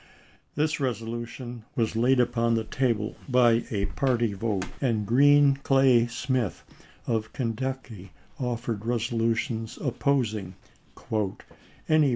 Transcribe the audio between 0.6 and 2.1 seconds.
This resolution was